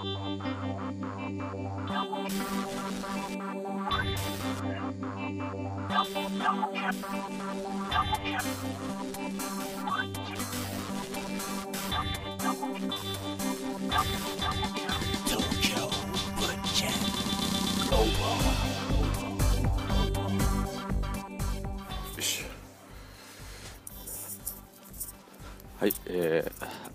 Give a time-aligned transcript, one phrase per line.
[0.00, 0.06] は
[25.86, 26.89] い、えー、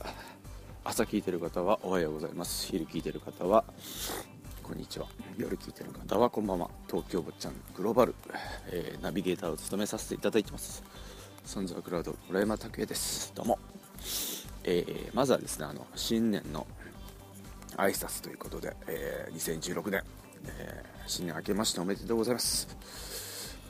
[0.96, 2.68] 朝聞いてる方はおはようございます。
[2.68, 3.66] 昼聞いてる方は
[4.64, 5.08] こんにちは。
[5.38, 6.70] 夜聞いてる方はこんばんは。
[6.90, 8.16] 東京坊ちゃんグローバル、
[8.72, 10.86] えー、ナビゲーターを務めさせていただいてます。
[11.44, 13.34] サンズアクラウド村山拓也です。
[13.36, 13.60] どうも、
[14.64, 16.66] えー、まずはですねあの新年の
[17.76, 20.02] 挨拶ということで、えー、2016年、
[20.48, 22.70] えー、新年明けましておめでとうございます。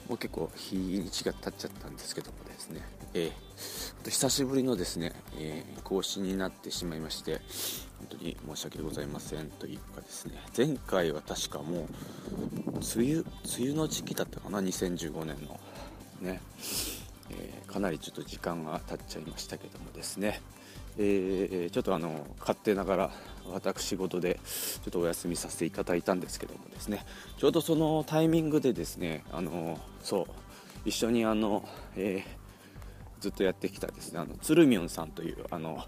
[0.08, 2.82] もう結構日にちが経っちゃったんですけどもですね、
[3.14, 3.45] えー、
[4.10, 7.40] 久しぶりのですね、えー、更新になってしまいまして
[7.98, 10.34] 本当に申し訳ございませんというかですね。
[10.56, 11.86] 前回は確かもう
[12.76, 13.24] 梅雨梅
[13.58, 15.58] 雨の時期だったかな2015年の
[16.20, 16.40] ね、
[17.30, 20.40] えー、かなりちょっと時間が経っちゃいましたけどもですね、
[20.98, 23.10] えー、ちょっとあの勝手ながら
[23.50, 27.04] 私事でちょっとお休みさせていただいたんですけどもですね。
[27.38, 30.26] ちょうどそのタイミングでですねあのそう
[30.84, 32.35] 一緒にあの、えー、
[33.26, 34.20] ずっとやってきたですね。
[34.20, 35.82] あの鶴見んさんというあの、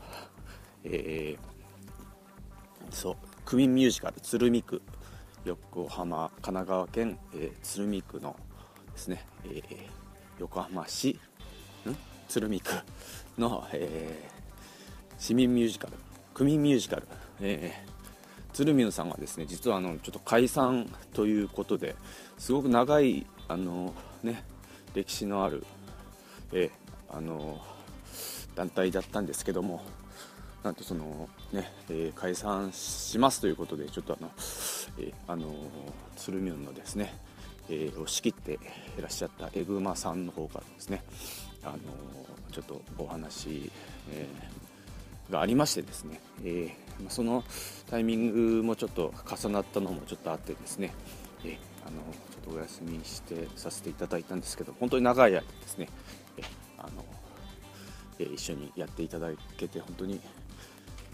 [0.83, 4.83] えー、そう区民ミュージカル鶴見区
[5.45, 8.35] 横浜神奈川県、えー、鶴見区の
[8.93, 9.63] ですね、えー、
[10.41, 11.11] 横浜市
[11.87, 11.97] ん？
[12.27, 12.73] 鶴見区
[13.39, 15.93] の、えー、市民ミュージカル
[16.35, 17.07] 区民ミュージカル、
[17.41, 21.95] えー、鶴見さんはですね実はあのちょっと解散ということで
[22.37, 23.95] すごく長いあの、
[24.25, 24.43] ね、
[24.93, 25.65] 歴史のある、
[26.53, 27.61] えー、あの
[28.55, 29.83] 団体だったんですけども
[30.63, 34.31] なんとそのね、えー、解散しますということでちょっとあの、
[34.99, 35.55] えー、あの
[36.17, 37.15] 鶴見のですね、
[37.71, 38.59] えー、を仕切って
[38.99, 41.03] いらっしゃったエグマさんの方からですね
[41.63, 41.79] あの
[42.51, 43.71] ちょっとお話、
[44.11, 47.45] えー、がありましてですね、えー、その
[47.89, 50.93] タイミングもちょっと重なったのもちょっとあってですね、
[51.45, 51.57] えー、
[51.87, 55.89] あのちょっとお休みしてさせていただいたんですけど本当に長い間ですね、
[56.37, 56.43] え
[56.79, 57.05] あの
[58.19, 60.21] え一緒にやっていただけて本当に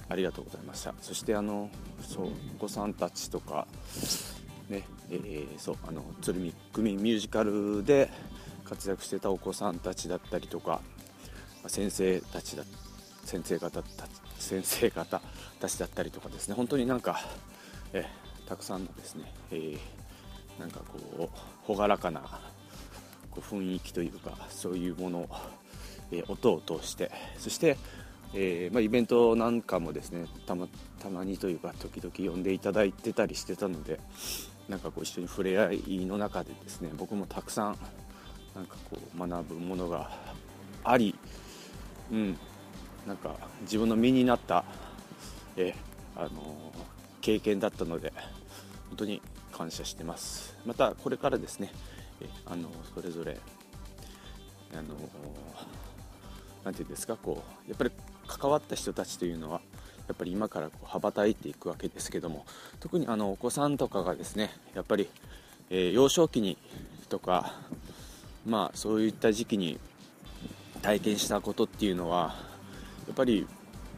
[0.08, 0.94] ありがとうございました。
[1.00, 1.70] そしてあの
[2.02, 3.66] そうお子さんたちとか
[4.68, 8.10] ねえー、そうあの鶴見組ミュージカルで
[8.64, 10.80] 活躍してたお子さんたちだったりとか
[11.66, 12.64] 先生たちだ
[13.24, 14.06] 先生方た
[14.38, 15.20] 先生方
[15.60, 16.54] たちだったりとかですね。
[16.54, 17.18] 本当になんか、
[17.92, 18.04] え
[18.46, 21.30] たくさんのですね、えー、なんかこ
[21.66, 22.22] う朗らかな
[23.34, 25.28] こう雰囲気というかそういうものを、
[26.12, 27.76] えー、音を通してそして
[28.36, 30.66] えー、まあ、イベントなんかもですねたま
[30.98, 34.00] たまにというか時々呼んでいただいてたりしてたので
[34.68, 37.78] なんかこう一緒に触れ合いの中でですね僕もたくさん
[38.56, 40.10] なんかこう学ぶものが
[40.82, 41.14] あり、
[42.10, 42.36] うん、
[43.06, 44.64] なんか自分の身になった、
[45.56, 45.74] え、
[46.16, 46.30] あのー、
[47.20, 48.12] 経験だったので
[48.88, 50.56] 本当に感謝してます。
[50.66, 51.72] またこれからですね、
[52.46, 53.38] あのそれぞれ
[54.72, 54.82] あの
[56.64, 57.90] なんていうんですかこうやっぱり
[58.26, 59.60] 関わった人たちというのは
[60.08, 62.44] やっぱり今からこう羽ばたいていくわけですけども
[62.80, 65.08] 特にあのお子さんとかがですねやっぱり、
[65.70, 66.58] えー、幼少期に
[67.08, 67.54] とか
[68.46, 69.78] まあそういった時期に
[70.82, 72.34] 体験したことっていうのは
[73.06, 73.46] やっぱり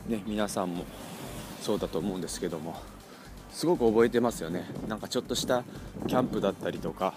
[0.08, 0.84] ね皆さんも
[1.60, 2.80] そうだと思うんですけども
[3.50, 4.66] すごく覚えてますよね。
[4.86, 5.64] なんかちょっとした
[6.06, 7.14] キャンプだったりとか、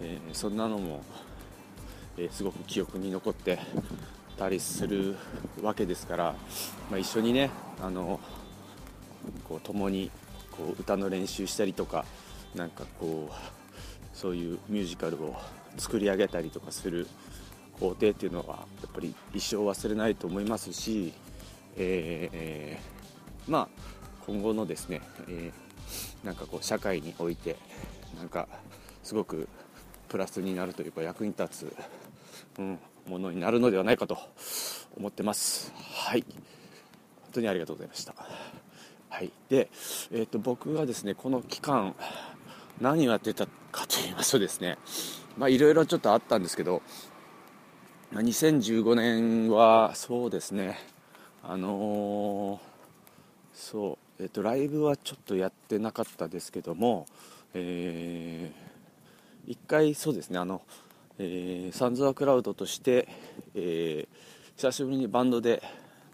[0.00, 1.02] えー、そんなのも、
[2.16, 3.58] えー、すごく記憶に残って
[4.36, 5.16] たりする
[5.62, 6.34] わけですから、
[6.90, 7.50] まあ、一緒にね
[7.82, 8.20] あの
[9.44, 10.10] こう共に
[10.50, 12.04] こう歌の練習したりとか
[12.54, 15.36] なんかこうそういうミュージカルを
[15.76, 17.06] 作り上げたりとかする
[17.78, 21.12] 工程っていうのはやっぱり一生忘れないと思いますし、
[21.76, 23.68] えー、まあ
[24.26, 27.56] 今後のですね、えー、なんかこう社会において
[28.18, 28.48] なんか
[29.02, 29.48] すごく
[30.08, 31.76] プラスになるというか役に立つ、
[32.58, 34.18] うん、ものになるのではないかと
[34.96, 35.72] 思ってます。
[35.76, 36.24] はい。
[37.22, 38.14] 本当にありがとうございました。
[39.08, 39.30] はい。
[39.48, 39.68] で、
[40.12, 41.94] えーと、僕がですねこの期間
[42.80, 44.78] 何をやってたかと言いますとですね
[45.36, 46.82] まあいろいろちょっとあったんですけど
[48.12, 50.78] 2015年はそうですね
[51.42, 52.58] あのー、
[53.54, 57.06] そうえっ、ー、とライブはちょっとやってなかったですけども
[57.54, 58.67] えー、
[59.48, 60.62] 一回そうですねあの
[61.20, 63.08] えー、サンズアクラウドとして、
[63.56, 65.62] えー、久しぶりにバンドで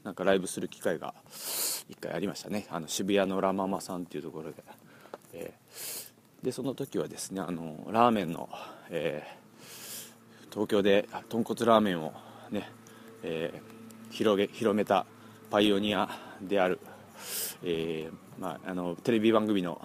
[0.03, 1.15] なんかライブする機会が
[1.91, 2.67] 1回ありましたね。
[2.71, 4.65] あの渋谷のラ・ママさんっていうところで、
[5.35, 8.49] えー、でその時はですねあのラーメンの、
[8.89, 12.15] えー、東京で豚骨ラーメンを
[12.51, 12.71] ね、
[13.23, 15.05] えー、広げ広めた
[15.51, 16.09] パイオニア
[16.41, 16.81] である、
[17.63, 18.09] え
[18.39, 19.81] まあ、あのテレビ番組の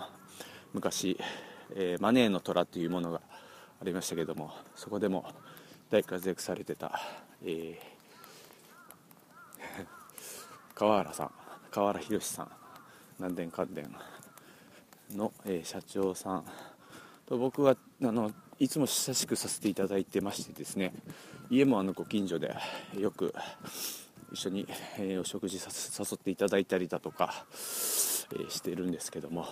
[0.74, 1.20] 昔、
[1.76, 3.22] えマネーの虎っていうものが
[3.82, 5.26] ありましたけどもそこでも
[5.90, 7.00] 大活躍されてた、
[7.44, 7.78] えー、
[10.76, 11.32] 川原さん
[11.72, 12.52] 川原宏さん
[13.18, 13.96] 南電関電
[15.16, 16.46] の、えー、社長さん
[17.26, 20.94] と僕はあのいつも親しくさせていただいてましてですね
[21.50, 22.54] 家もあのご近所で
[22.98, 23.34] よく
[24.32, 24.68] 一緒に、
[24.98, 29.48] えー、お食事誘っていただいたりだとか、えー、してるんですけども、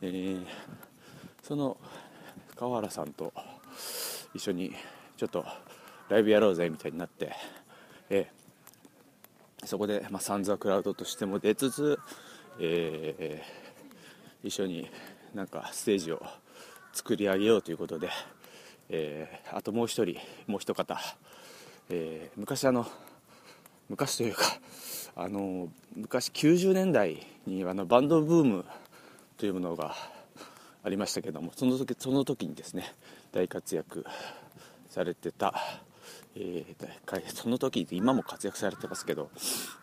[0.00, 0.46] えー、
[1.42, 1.76] その
[2.60, 3.32] 川原さんと
[4.34, 4.74] 一緒に
[5.16, 5.46] ちょっと
[6.10, 7.32] ライブやろうぜみたいになって、
[8.10, 11.98] えー、そこで、まあ、サンズ・ア・クラウドとしても出つつ、
[12.60, 14.90] えー、一緒に
[15.32, 16.22] なんかステージを
[16.92, 18.10] 作り上げようということで、
[18.90, 20.16] えー、あともう一人
[20.46, 20.98] もう一方、
[21.88, 22.86] えー、昔あの
[23.88, 24.42] 昔というか
[25.16, 28.66] あの昔90年代にあのバンドブーム
[29.38, 29.94] というものが
[30.82, 32.94] ありましたけどもその時その時にですね
[33.32, 34.04] 大活躍
[34.88, 35.54] されてた、
[36.34, 39.30] えー、その時今も活躍されてますけど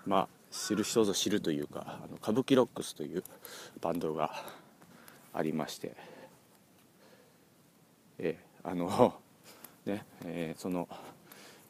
[0.06, 3.24] まあ知る人ぞ知るというかあの歌舞伎ロックスという
[3.82, 4.32] バンドが
[5.34, 5.94] ありまして、
[8.18, 9.14] えー、あの
[9.86, 10.88] ね、えー、その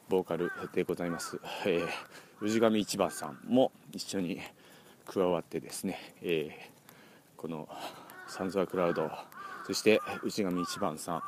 [0.09, 4.39] ボーカルでございます、えー、氏神一番さんも一緒に
[5.05, 7.67] 加わってですね、えー、この
[8.27, 9.09] サンズアクラウド。
[9.65, 11.21] そして内上一番さん、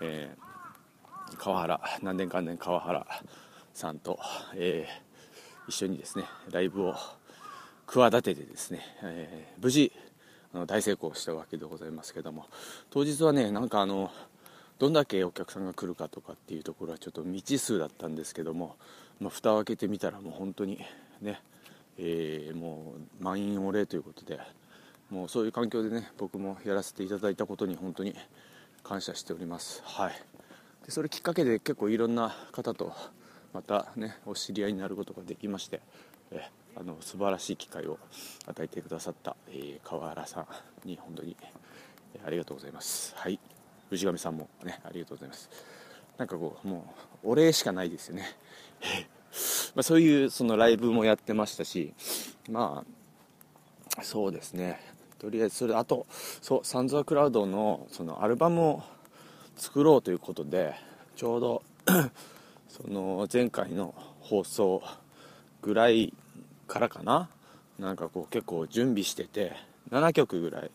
[0.00, 1.80] えー、川原。
[2.02, 3.06] 何年か年川原
[3.74, 4.18] さんと、
[4.54, 6.94] えー、一緒にですねライブを
[7.86, 9.92] 企ててですね、えー、無事
[10.54, 12.46] あの大成功したわけでございますけども。
[12.90, 14.10] 当日はねなんかあの
[14.78, 18.76] どんだけお客さんが来るかとかっていうところはちょっと未知数だったんですけども、
[19.20, 20.78] まあ、蓋を開けてみたらもう本当に
[21.22, 21.40] ね、
[21.96, 24.38] えー、もう満員御礼ということで
[25.10, 28.14] もうそういう環境でね僕もやらせていただいたことに本当に
[28.82, 29.82] 感謝しております。
[29.84, 30.12] はい。
[30.84, 32.92] でそれきっかけで結構いろんな方と
[33.52, 35.80] またねお知り合いになることができまして
[36.30, 37.98] えあの素晴らしい機会を
[38.46, 40.46] 与えてくださった、えー、川原さ
[40.84, 41.36] んに本当に、
[42.14, 43.14] えー、ありがとうございます。
[43.16, 43.38] はい。
[43.90, 45.48] 氏神さんもねありがとうございます。
[46.18, 48.36] なんかこうもうお礼しかないですよね。
[49.74, 51.92] まあそういうそのライブもやってましたし
[52.50, 52.84] ま
[53.98, 54.80] あそうですね。
[55.18, 56.06] とりあえずそれあと
[56.42, 58.82] そうサンズ・ア・クラウドのそのアルバムを
[59.56, 60.74] 作ろうということで
[61.16, 61.62] ちょうど
[62.68, 64.82] その前回の放送
[65.62, 66.12] ぐらい
[66.66, 67.28] からかな？
[67.78, 69.52] なんかこう結構準備してて
[69.90, 70.70] 7曲ぐらい、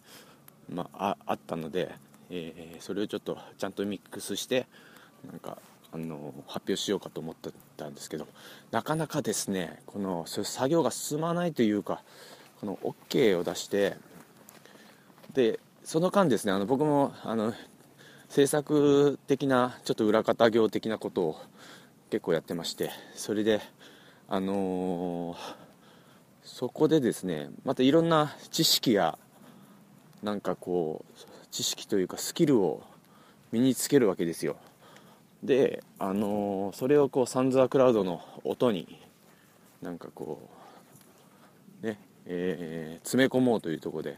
[0.71, 1.93] まあ、あったので、
[2.29, 4.67] えー、それをちょっとちゃんとミックスして
[5.27, 5.57] なんか
[5.91, 8.27] あの発表しようかと思ってたんですけど
[8.71, 12.03] なかなかですねこの作業が進まないというか
[12.61, 13.97] この OK を出して
[15.33, 17.53] でその間ですねあの僕もあの
[18.27, 21.41] 制作的なちょっと裏方業的なことを
[22.09, 23.61] 結構やってましてそれで
[24.27, 25.37] あのー、
[26.43, 29.17] そこでですねまたいろんな知識や
[30.21, 32.83] なんかこう知識というかスキルを
[33.51, 34.55] 身につけるわけですよ。
[35.43, 38.99] であのー、それをこうサンズアクラウドの音に
[39.81, 40.49] なんかこ
[41.81, 44.17] うねえー、詰め込もうというところで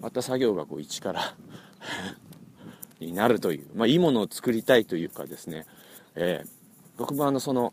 [0.00, 1.34] また作業がこう一から
[3.00, 5.66] になるという、まあ、いいものを作りたいというかですね、
[6.14, 6.48] えー、
[6.98, 7.72] 僕もあのその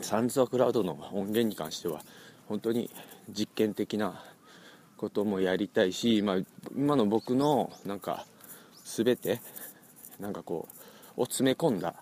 [0.00, 2.02] サンズ・ア・クラウドの音源に関しては
[2.48, 2.90] 本当に
[3.28, 4.22] 実験的な
[4.96, 6.36] こともやりたいし、まあ、
[6.74, 8.26] 今の僕のなんか
[8.84, 9.40] 全て
[10.18, 10.68] なんかこ
[11.16, 11.94] うを詰め込んだ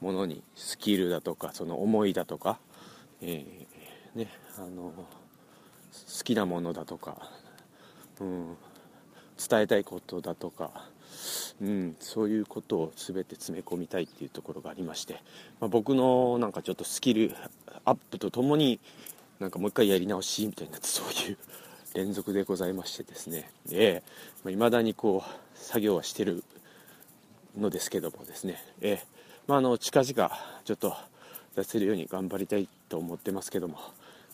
[0.00, 2.58] ものにスキルだとかその思いだとか、
[3.20, 4.28] えー、ね
[4.58, 7.30] あの好きなものだとか
[8.20, 8.56] うん、
[9.48, 10.70] 伝えたいことだとか、
[11.60, 15.22] うん、そういうことを全て詰め込みたいっていうところがありまして、
[15.60, 17.34] まあ、僕のなんかちょっとスキル
[17.84, 18.80] アップとともに
[19.38, 21.38] なんかもう一回やり直しみたいなそういう
[21.94, 23.50] 連続でございましてですね。
[23.72, 26.44] えー、ま、未だにこう作業はしてる
[27.58, 28.62] のですけどもですね。
[28.80, 28.98] えー、
[29.46, 30.30] ま、あの近々
[30.64, 30.94] ちょっと
[31.56, 33.78] 出せるように頑張りたいと思ってますけども。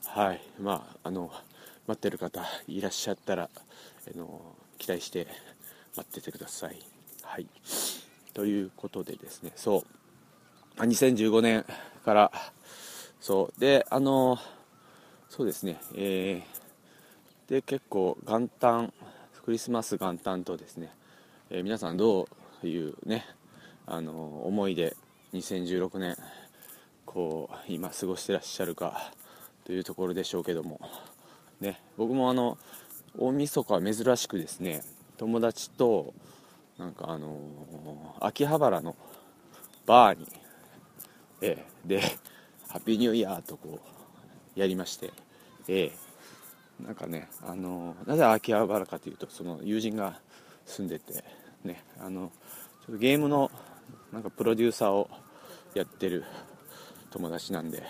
[0.05, 0.41] はい。
[0.61, 1.31] まああの
[1.87, 5.27] 待ってる方いらっしゃったらあの期待して
[5.97, 6.79] 待っててください。
[7.23, 7.47] はい、
[8.35, 9.85] ということでですねそ
[10.79, 10.81] う。
[10.81, 11.65] 2015年
[12.05, 12.33] から
[13.21, 13.61] そう。
[13.61, 14.39] であの
[15.29, 15.79] そうですね。
[15.95, 18.93] えー、で結構元旦
[19.45, 20.93] クリスマス元旦とですね、
[21.51, 22.29] えー、皆さんど
[22.63, 23.25] ういうね
[23.87, 24.97] あの思いで
[25.33, 26.17] 2016年
[27.05, 29.13] こう今過ごしてらっしゃるか
[29.65, 30.81] というところでしょうけども
[31.61, 32.59] ね僕もあの
[33.19, 34.83] 大晦日は珍しくですね
[35.17, 36.13] 友達と
[36.79, 38.95] なんかあのー、秋葉原の
[39.87, 40.27] バーに、
[41.41, 42.01] えー、で
[42.69, 43.81] ハッピーニューイヤーとこ
[44.57, 45.13] うやりまして、
[45.69, 50.21] えー、なんかね、あのー、なぜ秋葉原かというとその友人が
[50.67, 51.25] 住んでて
[51.65, 52.31] ねあの
[52.87, 53.51] ちょっとゲームの
[54.13, 55.09] なんかプロデューサーを
[55.75, 56.25] やってる
[57.11, 57.83] 友達なんで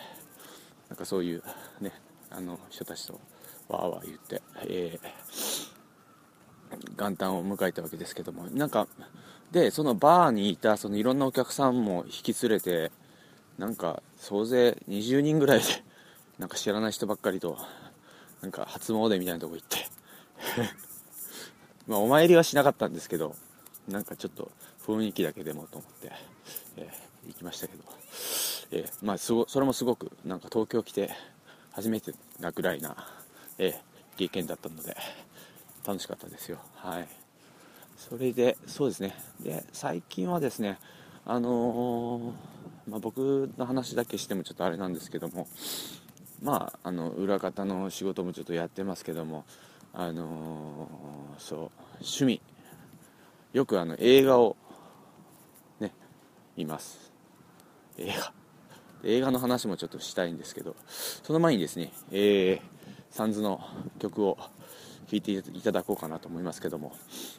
[0.88, 1.42] なんかそういう
[1.80, 1.92] ね
[2.30, 3.20] あの人たちと
[3.68, 5.68] わーわー言って、えー、
[6.99, 8.87] 元旦を迎えたわけですけどもなんか
[9.52, 12.90] でそのバーにいたそのいろんなお客さんも引き連れて
[13.58, 15.64] なんか総勢20人ぐらいで
[16.38, 17.58] なんか知らない人ばっかりと
[18.42, 19.88] なんか初詣みたいなとこ行って
[21.87, 23.35] まあお参りはしなかったんですけど
[23.88, 24.50] なんかちょっと
[24.87, 26.12] 雰囲気だけでもと思って、
[26.76, 27.85] えー、行きましたけど、
[28.73, 31.11] えー、まあすごそれもすごくなんか東京来て
[31.73, 32.96] 初めてなぐらいな、
[33.58, 33.75] えー、
[34.16, 34.96] 経験だったので
[35.86, 36.58] 楽しかったですよ。
[36.75, 37.08] はい。
[37.96, 39.14] それでそうですね。
[39.40, 40.78] で最近はですね
[41.25, 45.48] あのー、まあ、僕の話だけしてもちょっとあれなんですけども
[46.42, 49.44] まああの裏方の仕事もちょっとやってますけども
[49.92, 51.58] あのー、そう
[52.00, 52.40] 趣味。
[53.52, 54.56] よくあの映画を
[55.80, 55.92] ね
[56.56, 57.10] 見ます。
[57.96, 58.32] 映画。
[59.02, 60.75] 映画の話もちょっとしたいんですけど
[61.22, 62.75] その前にですね、えー、
[63.16, 63.62] サンズの
[63.99, 64.37] 曲を
[65.11, 66.92] 聴いていただこうかなと思いますけども、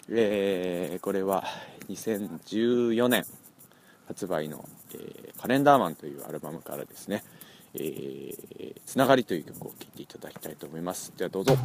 [0.10, 1.44] えー、これは
[1.88, 3.24] 2014年
[4.08, 7.24] 発売の、えー、カレンダーマンというアルバムからですね、
[7.76, 11.14] えー、つながりという曲を聴いていただきたいと思います。
[11.16, 11.56] ではどうぞ。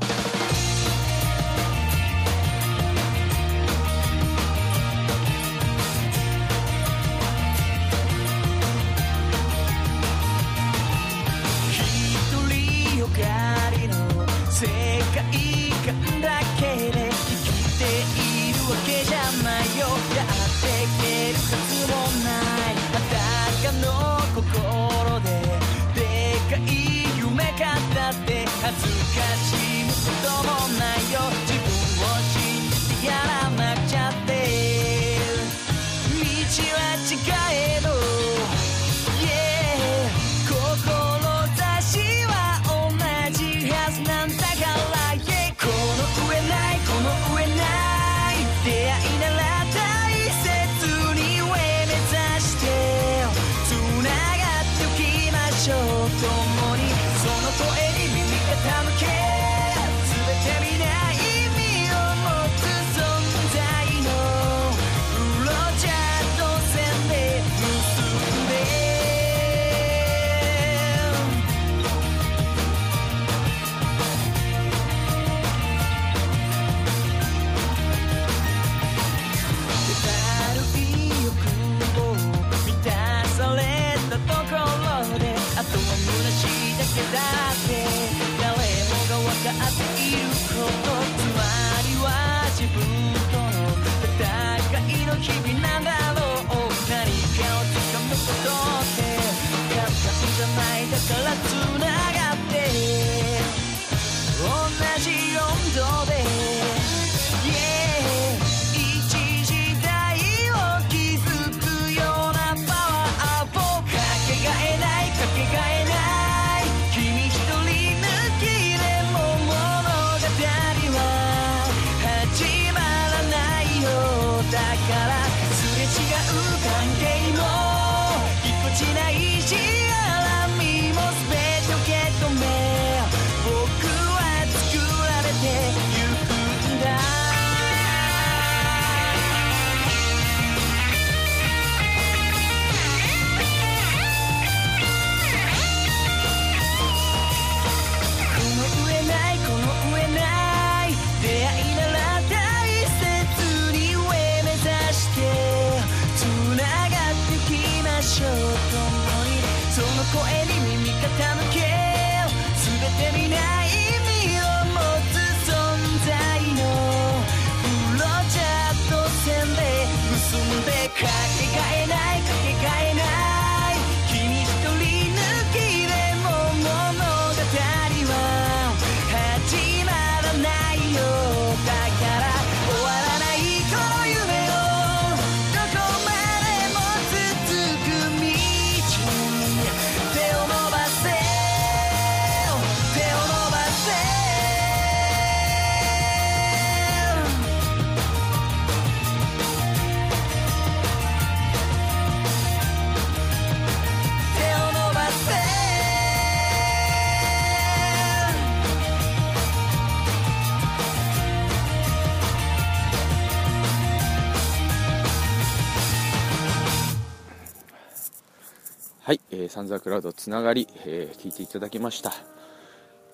[219.53, 222.15] サンザークラウドつながり、えー、聴いていただきました、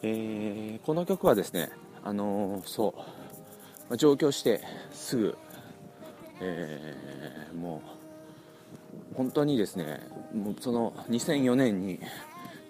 [0.03, 1.69] えー、この曲はですね
[2.05, 3.01] あのそう、
[3.91, 4.61] ま、上京して
[4.93, 5.37] すぐ、
[6.41, 6.95] え
[7.57, 7.83] も
[9.13, 9.99] う本当にですね
[10.33, 11.99] もうその2004年に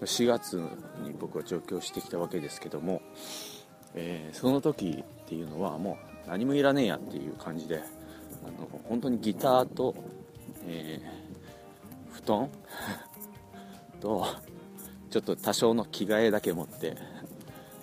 [0.00, 0.56] 4月
[1.02, 3.02] に僕は上京してきたわけですけども、
[3.94, 7.82] えその時っていうのはもう何もいらねえやっていう感じで
[8.46, 9.94] あの本当にギターと、
[10.66, 11.02] え
[12.14, 12.50] 布団
[14.00, 14.26] と
[15.10, 16.96] ちょっと多少の着替えだけ持って、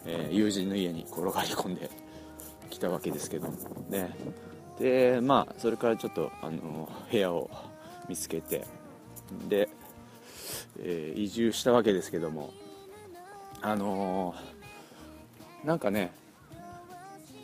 [0.06, 1.90] えー、友人の家に転がり込んで
[2.70, 3.48] きたわけですけど
[3.90, 4.16] ね。
[4.80, 7.50] でまあそれからちょっとあの部屋を
[8.10, 8.66] 見つけて
[9.48, 9.70] で、
[10.80, 12.52] えー、移住したわけですけども。
[13.62, 16.12] あのー、なんかね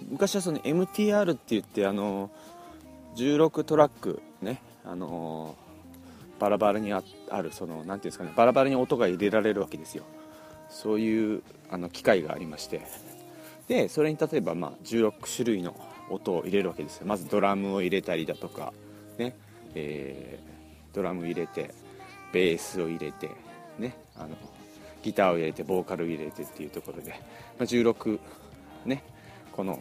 [0.08, 2.30] 昔はその MTR って言ってあの
[3.16, 5.56] 16トラックねあの
[6.42, 7.04] バラバラにあ
[7.40, 10.04] るその何ていうんですかねバラバラに音が入れられるわけですよ。
[10.72, 12.82] そういうあの機械がありまして。
[13.68, 15.76] でそれに例えばまあ16種類の
[16.10, 17.06] 音を入れるわけですよ。
[17.06, 18.74] まずドラムを入れたりだとか
[19.20, 19.36] ね。
[19.76, 21.70] えー、ドラム入れて
[22.34, 23.30] ベースを入れて
[23.78, 23.96] ね。
[24.18, 24.30] あの
[25.04, 27.18] ギターを入れてボーカルを入れてっていうところで、ま
[27.60, 28.20] あ、16
[28.86, 29.04] ね。
[29.52, 29.78] この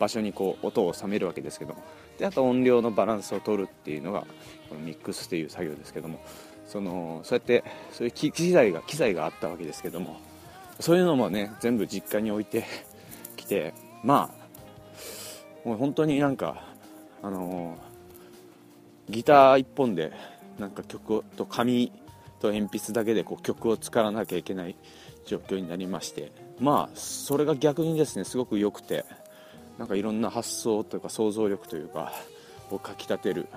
[0.00, 1.76] 場所にこう音を収めるわけですけど
[2.18, 4.26] であと音量のバランスを取るっていうのが
[4.68, 6.20] このミックスという作業ですけども
[6.66, 10.20] そのそうやってそういう機材が機材があったわけですけども
[10.80, 12.64] そういうのもね全部実家に置いて
[13.36, 16.64] きてまあもう本当になんか
[17.20, 17.76] あの、
[19.08, 20.12] ギター1本で
[20.58, 21.92] なんか曲と紙
[22.40, 24.76] と鉛筆だけでこう曲を作らなきゃいけない
[25.26, 29.04] 状況になりましてまあそれが逆にですねすごく良くて
[29.78, 32.12] なんかいろんな発想というか想像力というか
[32.70, 33.48] をかきたてる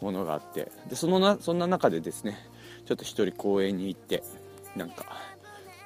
[0.00, 2.38] ものがあってでそのなそんな中でですね
[2.86, 4.22] ちょっと一人公園に行って
[4.76, 5.06] なんか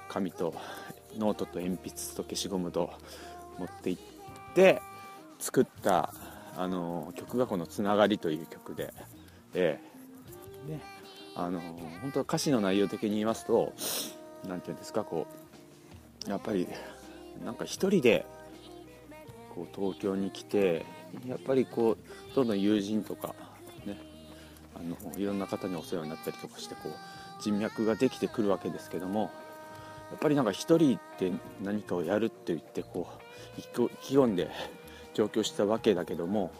[0.08, 0.54] 紙と
[1.16, 2.90] ノートと鉛筆と消しゴムと
[3.58, 4.02] 持って行っ
[4.54, 4.80] て
[5.38, 6.12] 作った
[6.56, 8.92] あの曲がこの「つながり」という曲で、
[9.54, 10.80] えー、ね
[11.37, 11.61] あの
[12.02, 13.72] 本当歌詞の内容的に言いますと
[14.46, 15.26] 何て言うんですかこ
[16.26, 16.66] うやっぱり
[17.44, 18.26] なんか一人で
[19.59, 20.87] こう東京に来て
[21.27, 21.97] やっぱりこ
[22.33, 23.35] うどんどん友人とか
[23.85, 23.99] ね
[24.77, 29.31] あのいろんな方にお世話になったりとかしてこう人脈ができてくるわけですけども
[30.11, 33.09] やっぱりなんか一人で何かをやるって言ってこ
[33.57, 33.62] う意
[34.01, 34.49] 気込んで
[35.14, 36.53] 上京したわけだけども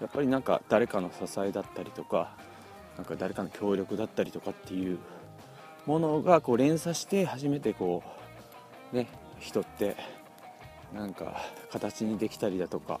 [0.00, 2.36] やっぱりなんか誰かの支えだったりとか
[2.98, 4.98] なんか誰かの協力だったりとかっていう
[5.86, 8.02] ものがこう連鎖して初めてこ
[8.92, 9.08] うね
[9.40, 9.96] 人って
[10.94, 13.00] なんか形にできたりだとか、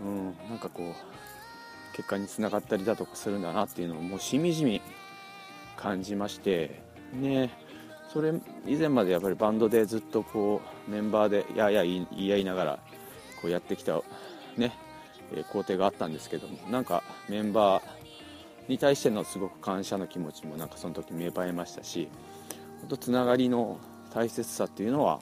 [0.00, 4.80] うん、なんかこう結果につながったりだとかするんだなっていうのをもうしみじみ
[5.76, 7.50] 感じましてね
[8.12, 8.32] それ
[8.66, 12.78] 以前までやっぱりバンドでずっとこうメンバーでやや言い合いながら
[13.42, 14.00] こうやってきた
[14.56, 14.72] ね、
[15.52, 17.82] 工程があったんですけどもなんかメンバー
[18.68, 22.08] に対してのすごく感謝の気持ちもなんかその時芽生えましたし
[22.80, 23.78] 本当つながりの
[24.14, 25.20] 大切さっていうのは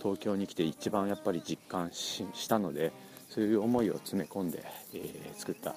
[0.00, 2.92] 東京に来て一番やっぱり実感したので
[3.28, 5.74] そういう思いを詰め込んで、えー、作った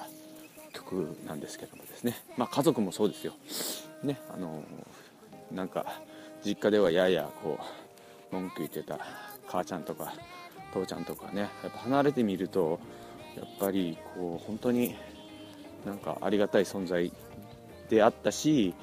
[0.74, 3.34] 曲なんですけどもですね、まあ、家族もそうですよ、
[4.04, 5.86] ねあのー、なんか
[6.44, 7.60] 実家ではややこ
[8.32, 9.00] う文句言ってた
[9.48, 10.14] 母ちゃんとか
[10.74, 12.80] 父ちゃんとかねやっぱ離れてみると
[13.36, 14.96] やっぱりこう本当に
[15.86, 17.12] なんかありがたい存在
[17.90, 18.74] であったし、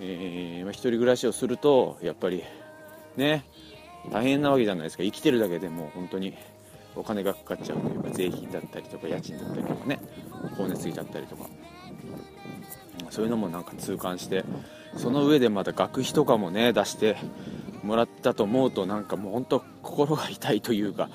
[0.00, 2.42] えーまあ、一人暮らしをするとやっぱり
[3.16, 3.44] ね
[4.10, 5.02] 大変なわけじゃないですか。
[5.02, 6.34] 生きてるだけでも本当に
[6.96, 9.98] お金がかかっちゃうというか税金だったりとか家賃だったりとかね
[10.50, 11.46] 光熱費だったりとか。
[13.10, 14.44] そういうのもなんか痛感して
[14.96, 17.16] その上でまた学費とかもね出して
[17.84, 21.08] もらったと思うとなんかもう本当心が痛いというか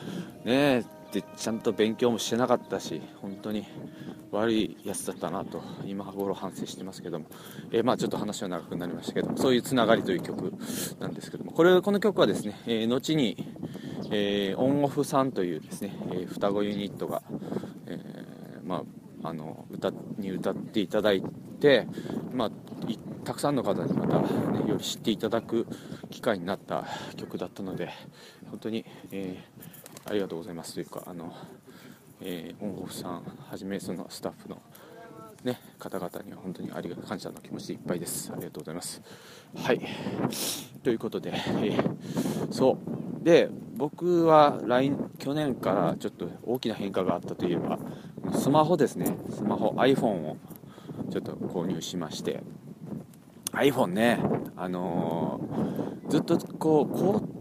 [0.45, 3.65] ねえでちゃんと勉強もしてなかったし本当に
[4.31, 7.25] 悪いやつだったなと今頃反省してますけども、
[7.71, 10.53] えー、まあちょっと話は長くなりましたけどもそういうつながりという曲
[10.99, 11.51] なんですけども。
[11.51, 13.35] これこの曲はですね、えー、後に、
[14.11, 17.23] えー、オンオフさんというですね、え双子ユニットが、
[17.87, 17.99] え
[18.63, 18.83] ま
[19.23, 21.23] あ、あの歌に歌っていただい
[21.59, 21.87] て、
[22.33, 22.51] まあ、
[23.25, 25.67] たくさんの方にまた、ね、より知っていただく
[26.11, 26.85] 機会になった
[27.17, 27.89] 曲だったので
[28.49, 29.43] 本当に、え
[30.09, 30.73] ありがとうございます。
[30.73, 31.33] というかあの
[32.21, 34.61] えー、オンオフさんはじめそのスタッフの、
[35.43, 38.31] ね、方々には本当にありが感謝の気持ちでいっぱいです。
[38.33, 39.01] ありがとうございます。
[39.55, 39.79] はい。
[40.83, 42.77] ということで、えー、そ
[43.21, 43.23] う。
[43.23, 47.79] で僕は来去年からちょっと大きな変化があったといえば
[48.33, 49.15] スマホですね。
[49.29, 50.37] スマホ iPhone を
[51.09, 52.43] ちょっと購入しまして。
[53.53, 54.19] iPhone ね、
[54.55, 57.38] あのー、ずっとこう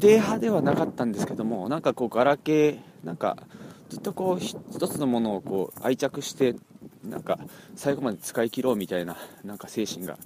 [0.00, 3.36] 定派ではなかったんですけどもなんかこうガラケーなんか
[3.88, 6.56] ずっとこう一つのものをこう愛着して
[7.04, 7.38] なんか
[7.74, 10.18] 最後まで使い切ろうみたいななんか精神が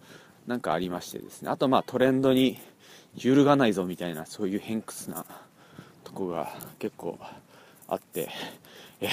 [0.46, 1.50] なんかありましてですね。
[1.50, 2.58] あとまあトレンドに
[3.16, 5.24] 揺るがないぞみたいなそういう偏屈な
[6.02, 7.18] とこが結構
[7.86, 8.28] あって
[9.00, 9.08] え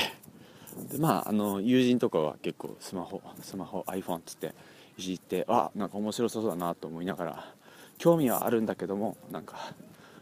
[0.92, 4.54] でまああの友人とかは結構スマホスマホ iPhone っつって
[4.98, 7.46] いじってあなんか面白そうだなと思いながら
[7.98, 9.74] 興味はあるんだけどもなんか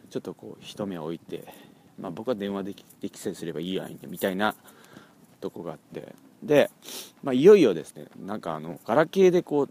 [0.09, 1.45] ちょっとこう一目置いて、
[1.99, 4.55] まあ、僕は電話できできさえすればいいやんみたいな
[5.41, 6.15] とこがあって。
[6.43, 6.69] で、
[7.23, 9.69] まあ、いよいよですねなんかあのガラケーでこう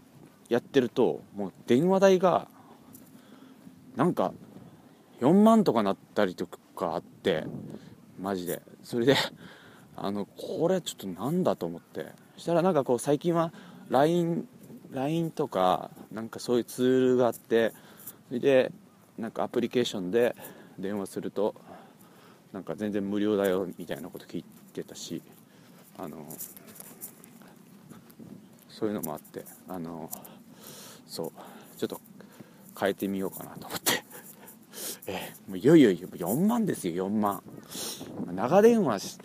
[0.49, 2.47] やってるともう電話代が
[3.95, 4.33] なんか
[5.21, 7.45] 4万とかなったりとかあって
[8.19, 8.61] マジで。
[8.83, 9.15] それで
[9.99, 12.05] あのこれちょっとなんだと思って。
[12.35, 13.51] そしたらなんかこう最近は
[13.89, 14.47] LINE,
[14.91, 17.73] LINE とかなんかそういうツールがあって
[18.27, 18.71] それで
[19.17, 20.35] なんかアプリケーションで
[20.77, 21.55] 電話すると
[22.53, 25.21] なんか全然無料だよみたいなこと聞いてたし
[25.97, 26.17] あの
[28.69, 30.09] そういうのもあってあの
[31.07, 31.31] そう
[31.77, 31.99] ちょっと
[32.79, 34.03] 変えてみようかなと思って。
[35.07, 37.41] えもういよいよ4万ですよ4万
[38.35, 39.19] 長電話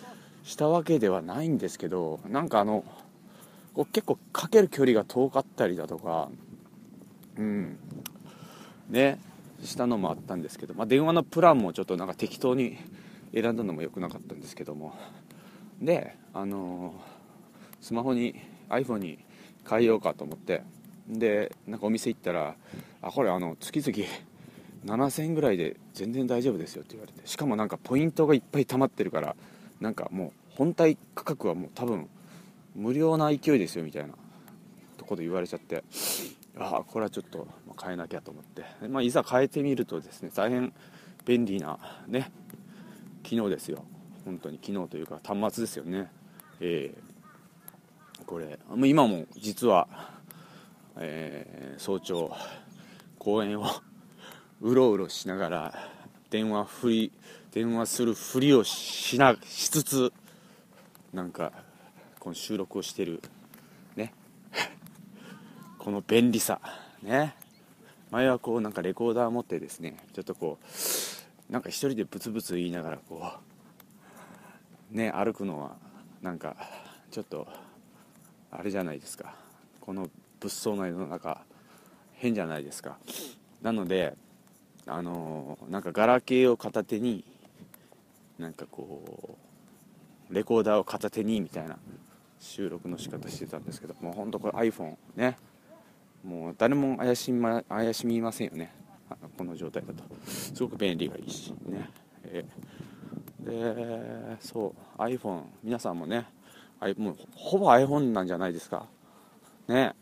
[0.45, 2.85] したわけではないんですけどなんかあの
[3.75, 6.31] こう結構かける距離が遠かったりだとか
[7.37, 7.79] うん。
[8.89, 9.19] ね。
[9.63, 12.77] したのもあったんですけど、まあ、電話のプランもちょっとなんか適当に
[13.33, 14.95] 選んだのも良くなかったんですけども。
[15.81, 18.37] であのー、スマホに
[18.69, 19.19] iPhone に
[19.69, 20.63] 変えようかと思って。
[21.09, 22.55] でなんかお店行ったら
[23.03, 24.09] 「あこれあの月々
[24.85, 27.27] 7000円ぐらいで全然大丈夫ですよ」って言われて。
[27.27, 29.37] しかもなんかポイントがいっぱい溜まってるから
[29.81, 32.09] なんかもう本体価格はもう多分
[32.75, 34.15] 無料な勢いですよみたいな
[34.97, 35.83] とこで言われちゃって。
[36.59, 37.47] ああこれはちょっと
[37.83, 40.73] 変えなきゃと思って、まあ、いざ変えてみるとですね大変
[41.25, 42.31] 便利なね
[43.23, 43.85] 機能ですよ。
[44.25, 46.11] 本当に機能というか端末ですよね。
[46.61, 49.89] えー、これ今も実は、
[50.97, 52.35] えー、早朝
[53.19, 53.67] 公園を
[54.61, 55.75] うろうろしながら
[56.31, 57.13] 電話ふり
[57.51, 60.13] 電話するふりをしなしつつ
[61.13, 61.53] なんか
[62.19, 63.21] この収録をしてる
[65.83, 66.61] この便利さ
[67.03, 67.35] ね。
[68.13, 73.33] 前はこうなんかレコーダー持ってですねちょっとこうなんか一人でブツブツ言いながらこ
[74.93, 75.75] うね歩くのは
[76.23, 76.55] なんか
[77.11, 77.49] ちょっと
[78.53, 79.35] あれじゃないですか。
[79.81, 81.43] この物騒な世の中
[82.13, 82.97] 変じゃないですか。
[83.61, 84.15] なので
[84.87, 87.25] あのー、なんかガラケーを片手に
[88.39, 89.37] なんかこ
[90.31, 91.77] うレコーダーを片手にみたいな
[92.39, 95.37] 収録の仕方してたんですけどもうほんとこれ iPhone ね。
[96.25, 98.73] もう誰も怪し,、ま、怪しみませんよね。
[99.37, 100.03] この状態だと。
[100.27, 101.91] すごく便利がいいしね、
[102.25, 106.27] えー、でそう iPhone 皆さんもね
[106.97, 108.87] もうほぼ iPhone なんじゃないですか。
[109.69, 109.95] ね。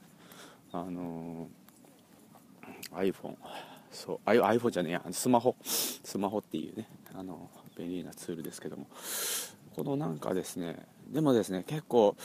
[0.73, 3.37] あのー、iPhone
[3.91, 5.03] そう iPhone じゃねえや。
[5.11, 5.57] スマホ。
[5.63, 8.87] スマホっていうねあの便利なツールですけども。
[9.77, 10.77] このなんかですね
[11.09, 12.17] でもですね結構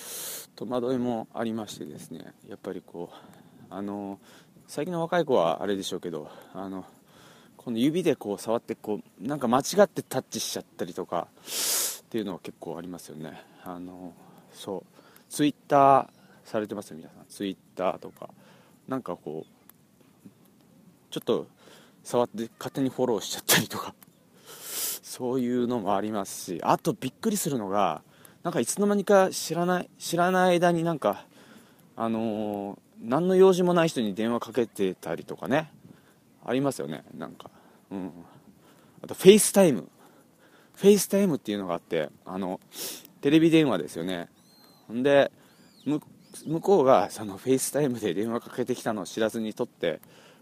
[0.55, 3.44] 戸惑いもありましてですねやっぱりこう
[3.75, 4.19] あの
[4.67, 6.85] 最近の若い子はあれでしょうけどあの
[7.57, 13.43] この指でこう触ってこうなんか間違ってタッチしちゃったりとかっていうのは結構ありますよね。
[13.65, 14.13] あの
[14.53, 14.83] そう。
[15.29, 16.07] ツイッター
[16.45, 17.25] されてます皆さん。
[17.27, 18.29] ツイッターとか。
[18.87, 20.29] なんかこう
[21.09, 21.47] ちょっと
[22.03, 23.93] 触って勝手にフォローしちゃったりとか。
[24.47, 26.61] そういうのもありますし。
[26.63, 28.03] あとびっくりするのが
[28.43, 31.25] なんかいつの間にか知らない知らない間になんか
[31.97, 35.71] あのー、何の用事もない人に電話かけてたりとかね。
[36.45, 37.49] ありますよねなんか。
[37.91, 38.11] うん。
[39.03, 39.89] あと FaceTime
[40.75, 42.59] FaceTime っていうのがあってあの
[43.21, 44.29] テレビ電話ですよね。
[44.87, 45.31] ほんで
[45.85, 50.01] 向こうがその FaceTime で電話かけてきたのを知らずに取って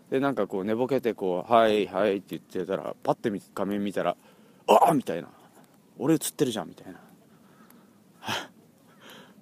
[0.10, 4.16] でなんかこう寝ぼけてこう「はいはい」って言ってたらパッて画面見たら
[4.68, 5.30] 「ああ!」みたいな
[6.00, 7.00] 「俺映ってるじゃん」みたいな。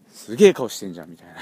[0.10, 1.34] すげえ顔してんじゃんみたいな。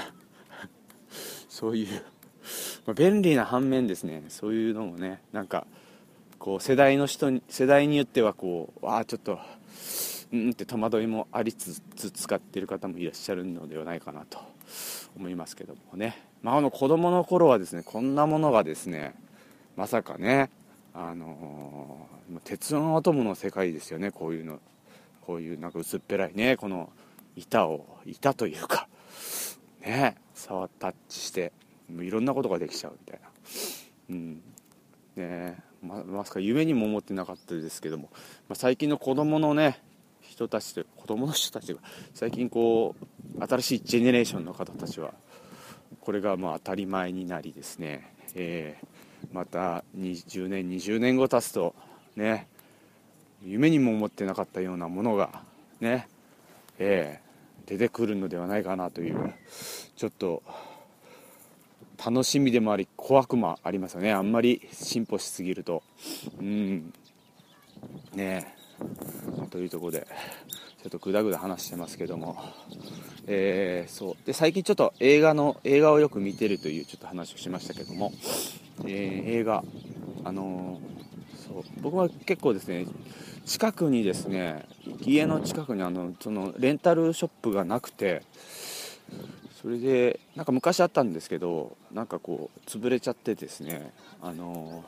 [1.50, 2.02] そういう、
[2.86, 4.22] ま、便利な反面ですね。
[4.28, 5.66] そういうのもねなんか
[6.38, 9.38] こう世代の人に世代によってはこうああちょっと
[10.32, 14.38] うんって戸惑いもありつつ使ってる方もいらっしゃるのではないかなと
[15.16, 19.14] 思いますけどもね、まあ、あの子供の頃はですねこんなものがですね
[19.76, 20.50] まさかね
[20.94, 24.10] あのー、鉄腕アトムの世界ですよね。
[24.10, 24.60] こういうの
[25.20, 26.90] こういうなんか薄っぺらいねこの
[27.36, 28.88] 板を板というか
[29.80, 31.52] ね触タッチして
[31.88, 33.28] もういろんなことができちゃうみたいな。
[34.10, 34.42] うん。
[35.16, 38.10] ねままさか夢にも思ってなかったですけども、
[38.48, 39.80] まあ、最近の子供のね
[40.20, 41.80] 人たちと子供の人たちが
[42.14, 42.94] 最近こ
[43.38, 45.12] う新しいジェネレーションの方たちは
[46.00, 48.86] これがまあ当たり前になりですね、えー、
[49.32, 51.74] また20年20年後経つと
[52.16, 52.46] ね
[53.42, 55.42] 夢にも思ってなかったようなものが
[55.80, 56.08] ね、
[56.78, 57.29] えー、
[57.70, 59.32] 出てくるのではないかなという
[59.96, 60.42] ちょっと
[62.04, 64.12] 楽しみでもあり怖くもありますよね。
[64.12, 65.84] あんまり進歩しすぎると。
[66.40, 66.92] うん。
[68.14, 68.54] ね
[69.44, 69.46] え。
[69.50, 70.06] というところで
[70.82, 72.42] ちょっとぐだぐだ話してますけども。
[73.28, 74.26] えー、そう。
[74.26, 78.12] で最近ちょっと映画の映画をよく見てるというちょっと話をしましたけども、
[78.84, 79.62] えー、映画
[80.24, 81.62] あのー、そう。
[81.82, 82.86] 僕は結構ですね
[83.50, 84.64] 近くにですね
[85.00, 88.22] 家の近くにあのそのレンタルショップがなくて
[89.60, 94.84] それでなんか昔あったんですけどなんかこう潰れちゃってですねあの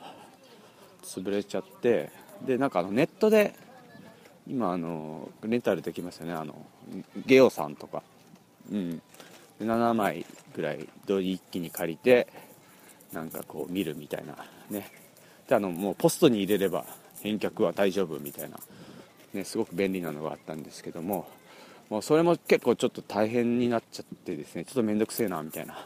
[1.03, 2.09] 潰れちゃって
[2.45, 3.53] でなんかあのネットで
[4.47, 6.55] 今あのレンタルできますよねあの
[7.25, 8.01] ゲオさんとか。
[8.71, 9.01] うん。
[9.61, 12.27] 7枚ぐらい一気に借りて
[13.11, 14.35] なんかこう見るみたいな
[14.69, 14.89] ね。
[15.47, 16.85] であのもうポストに入れれば
[17.23, 18.59] 返却は大丈夫みたいな、
[19.33, 21.27] ね、すごく便利なのがあったんですけども
[21.89, 25.85] もうそれも結構ちょっと大変になっちゃってですねちょっと面倒くせえなみたいな。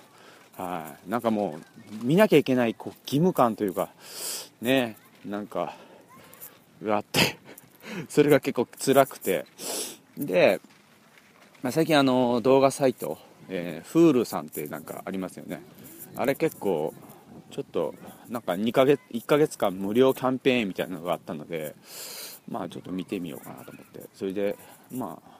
[0.55, 1.09] はい。
[1.09, 1.59] なんかも
[2.01, 3.89] う見なきゃいけないこう義務感というか
[4.61, 5.75] ねなんか
[6.83, 7.37] があって
[8.09, 9.45] それが結構辛くて。
[10.17, 10.59] で、
[11.61, 13.19] まあ、最近あの動画サイト、
[13.49, 15.61] えー、Hulu さんってなんかありますよね。
[16.15, 16.93] あれ結構
[17.51, 17.93] ちょっと
[18.29, 21.75] なんか2ヶ月1ヶ月間無料キャンペーンみたいなのがあったので
[22.49, 24.07] まあちょっと見てみようかなと思って。
[24.13, 24.57] それで
[24.91, 25.37] まあ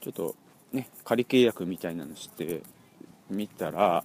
[0.00, 0.34] ちょっと
[0.72, 2.62] ね仮契約みたいなのして
[3.30, 4.04] みたら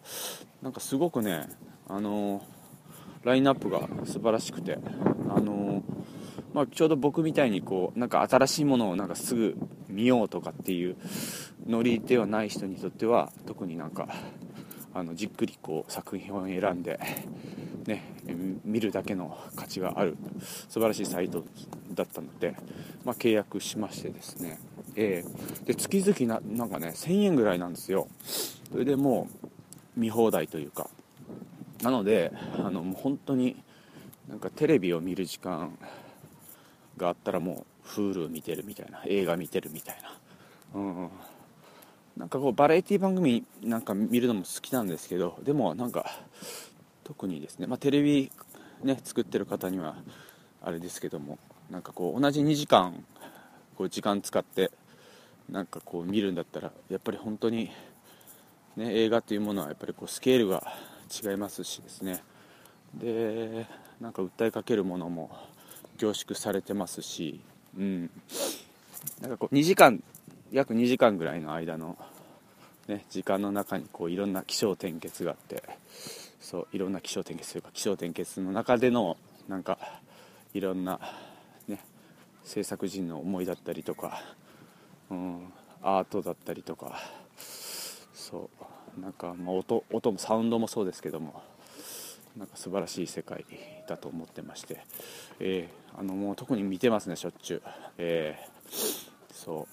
[0.61, 1.47] なんかすごくね
[1.87, 2.41] あの
[3.23, 4.77] ラインナップが素晴らしくて
[5.29, 5.83] あの
[6.53, 9.57] まあ、ちょうど僕みたいにこうなんか新しいものをなんかすぐ
[9.89, 10.95] 見ようとかっていう
[11.67, 14.07] ノリではない人にとっては特になんか
[14.93, 16.99] あのじっくりこう作品を選んで、
[17.85, 18.03] ね、
[18.63, 20.15] 見るだけの価値がある
[20.69, 21.43] 素晴らしいサイト
[21.93, 22.55] だったので、
[23.03, 24.59] まあ、契約しましてですね、
[24.95, 28.07] えー、で月々ななんかね1000円ぐらいなんですよ。
[28.71, 30.89] それでもう見放題というか。
[31.81, 33.57] なのであのもう本当に
[34.29, 35.77] なんかテレビを見る時間
[36.95, 41.09] があったらもう Hulu 見てるみたいな映画見てるみたいな、うん、
[42.17, 46.11] なんかこうバラエティ番組なんか見るのも好きなんですけどでもなんか
[47.03, 48.31] 特にですね、まあ、テレビ
[48.83, 49.95] ね作ってる方には
[50.61, 51.39] あれですけども
[51.71, 53.03] なんかこう同じ2時間
[53.75, 54.71] こう時間使って
[55.49, 57.71] なんかこう見るんだったらやっぱり本当に、
[58.77, 60.63] ね、映画っていうものはやっぱりこうスケールが
[61.23, 62.23] 違いますしですね。
[62.93, 63.65] で
[63.99, 65.31] なんか訴えかけるものも
[65.97, 67.41] 凝縮されてますし、
[67.77, 68.09] うん、
[69.21, 70.01] なんかこう2時間
[70.53, 71.97] 約2時間ぐらいの間の、
[72.87, 75.63] ね、時間の中にこういろんな起承転結があって
[76.39, 79.17] そういろんな起承転結というか起承転結の中での
[79.49, 79.79] なんか
[80.53, 80.99] いろんな、
[81.67, 81.79] ね、
[82.43, 84.21] 制作陣の思いだったりとか、
[85.09, 86.99] うん、アートだったりとか
[88.13, 88.47] そ
[88.97, 91.41] うなんか、まあ音、音もサウンドもそうですけども
[92.37, 93.43] なんか素晴らしい世界
[93.87, 94.83] だと思ってまして、
[95.39, 97.61] えー、あのもう特に見てますねしょっちゅう、
[97.97, 99.67] えー、そ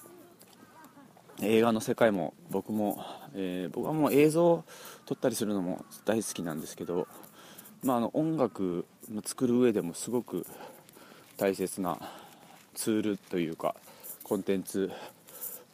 [1.41, 4.63] 映画の世界も僕も、えー、僕はもう映像を
[5.05, 7.07] 撮ったりするのも大好きなんですけど、
[7.83, 8.85] まあ、あの音楽
[9.25, 10.45] 作る上でもすごく
[11.37, 11.97] 大切な
[12.75, 13.75] ツールというか
[14.23, 14.91] コンテンツ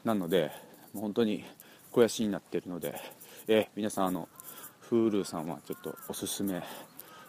[0.06, 0.52] なので
[0.94, 1.44] もう本当に
[1.88, 2.96] 肥やしになっているので、
[3.48, 4.30] えー、皆さんあの
[4.90, 6.64] Hulu さんはちょっとおすすめ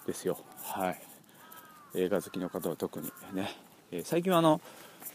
[0.06, 0.38] ですよ。
[0.62, 1.00] はい。
[1.94, 3.50] 映画好きの方は特にね、
[3.90, 4.60] えー、最近はあの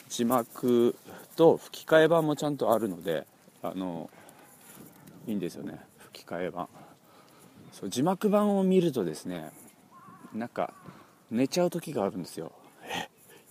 [0.10, 0.96] 字幕
[1.36, 3.26] と吹き替え版もちゃんとあるので
[3.62, 4.10] あの
[5.28, 6.68] いいんですよね吹き替え版。
[7.72, 9.52] そう字幕版を見るとですね
[10.34, 10.74] なんか
[11.32, 12.52] 寝ちゃう時があるんですよ。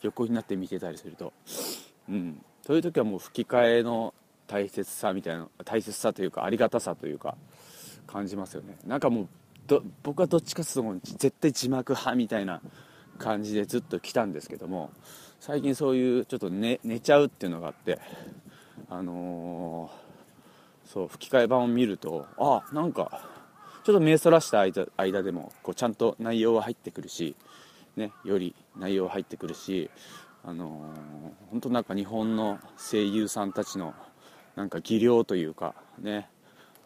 [0.03, 1.33] 横になって見てたりすると。
[2.09, 2.45] うん。
[2.67, 4.15] そういう時はもう吹き替えの
[4.47, 7.37] 大切さみたいな大切さというかありがたさというか
[8.07, 8.77] 感じますよね。
[8.87, 9.29] なんかもう
[10.03, 12.61] 僕はどっちかというと絶対字幕派みたいな
[13.19, 14.91] 感じでずっと来たんですけども
[15.44, 17.98] 最近そういうちょっと寝寝ちゃうっていうのがあって
[18.88, 23.26] あのー、そう吹き替え版を見るとあなんか
[23.83, 27.35] ちょっと目そらした間間でもこうちゃんと内容は入ってくるし、
[27.96, 29.90] ね、より内容は入ってくるし、
[30.44, 33.94] あのー、本当なんか日本の声優さんたちの
[34.55, 36.28] なんか技量というかね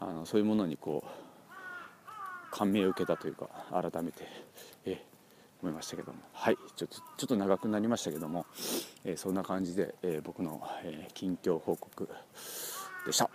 [0.01, 4.25] あのそういうものにこう感銘を受けたというか改めて、
[5.67, 6.19] 思いましたけども。
[6.33, 6.57] はい。
[6.77, 8.47] ちょっとちょっと長くなりましたけども、
[9.05, 12.09] えそんな感じで、え僕の、え近況報告
[13.05, 13.29] でした。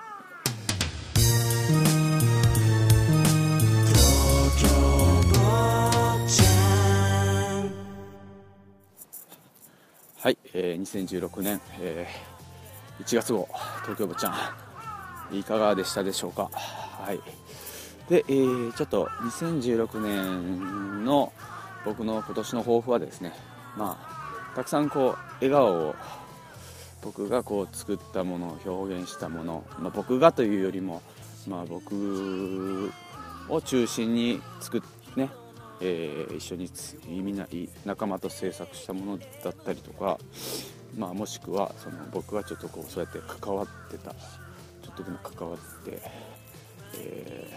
[10.24, 13.50] はい、えー、2016年、えー、1月号
[13.82, 15.38] 東京坊ちゃん。
[15.38, 16.50] いかがでしたでしょうか？
[16.54, 17.20] はい。
[18.10, 21.32] で、えー、ちょっと2016年の
[21.86, 23.34] 僕の今年の抱負はですね
[23.78, 25.96] まあたくさんこう笑顔を
[27.02, 31.02] 僕がこう作ったものを表現したもの、まあ、僕がというよりも、
[31.48, 32.92] まあ、僕
[33.50, 34.82] を中心に作っ
[35.16, 35.30] ね
[35.82, 36.70] えー、一緒に
[37.22, 37.48] みんな
[37.86, 40.20] 仲間と制作したものだったりとか、
[40.96, 46.00] まあ、もしくはその僕がちょっとこうそうやって関わってたちょっとでも関わって、
[47.00, 47.52] え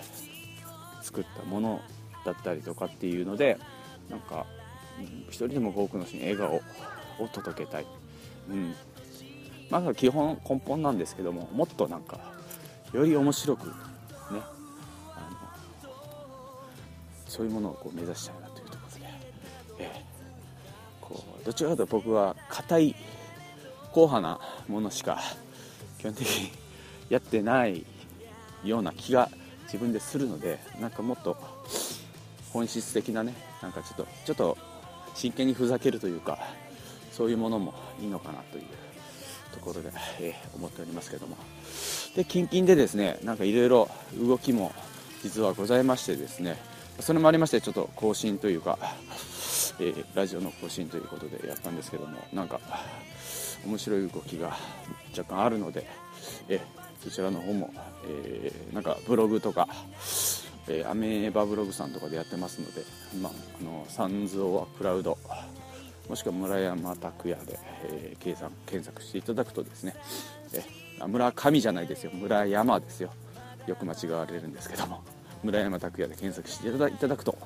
[1.01, 1.81] ー、作ったもの
[2.25, 3.59] だったりとかっていうので
[4.11, 4.47] なんか、
[5.29, 7.87] 一人でも多くの人に笑顔を届けたい、
[8.51, 8.75] うん。
[9.71, 12.21] まあ、基本根本なんですけどももっとなんか
[12.93, 13.73] より面白くね
[14.31, 14.37] あ
[15.83, 15.91] の
[17.27, 19.07] そういうものをこう目指したいなというところで、
[19.81, 22.97] えー、こうどちらかというと僕は硬い
[23.93, 25.21] 硬派なものしか
[25.99, 26.53] 基本的に
[27.09, 27.85] やってない
[28.65, 29.29] ような気が
[29.65, 31.37] 自分でするのでなんかもっと
[32.55, 34.57] 本質的なねなんかちょっとちょっと
[35.15, 36.39] 真剣にふざけるというか
[37.11, 38.65] そういうものもいいのかなという
[39.53, 39.91] ところで、
[40.21, 41.37] えー、思っておりますけども。
[42.15, 44.73] で近々でですねなんかいろいろ動きも
[45.25, 46.57] 実はございましてですね
[47.01, 48.79] それもありましてちょっと更新というか、
[49.81, 52.61] えー、ラジオの更新ということでやったんですけどもなんか
[53.67, 54.57] 面白い動きが
[55.17, 55.89] 若干あるので、
[56.49, 56.61] えー、
[57.03, 57.73] そちらの方も、
[58.07, 59.69] えー、なんかブログとか、
[60.69, 62.83] えー、アメーバブログさんとかでやってますので、
[63.21, 65.19] まあ、あのサンズ・オア・クラウド
[66.09, 69.95] もしくは村山拓也で、えー、検索検索していただくとですね、
[70.53, 72.11] えー、村上じゃないですよ。
[72.15, 73.11] 村山ですよ。
[73.67, 75.03] よく間違われるんですけども
[75.43, 77.37] 村山拓也で検索していただくと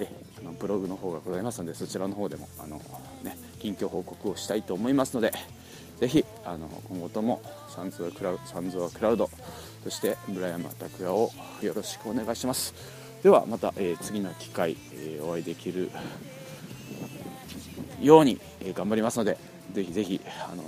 [0.00, 2.80] えあのブログの方がございますのでそちらの方でもあの、
[3.22, 5.32] ね、近況報告をしたいと思いますので
[5.98, 9.30] ぜひあの今後ともサンズはクラウサンズはクラウド
[9.84, 12.74] そして村山拓也をよろしくお願いします。
[13.22, 15.90] ではまた、えー、次の機会、えー、お会いできる
[18.00, 19.38] ように、え頑張りますので
[19.72, 20.62] ぜひぜひあの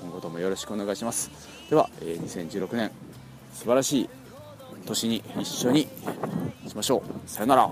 [0.00, 1.30] 今後ともよろしくお願いします。
[1.70, 2.90] では、え2016年
[3.52, 4.08] 素晴らしい
[4.84, 5.88] 年に一緒に
[6.66, 7.30] しましょう。
[7.30, 7.70] さよなら